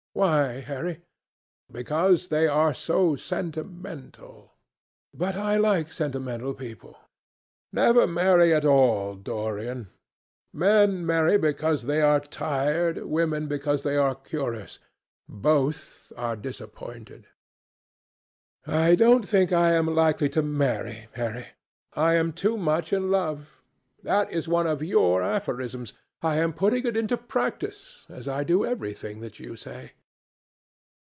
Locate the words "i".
5.37-5.55, 18.67-18.95, 19.53-19.71, 21.93-22.15, 26.21-26.35, 28.27-28.43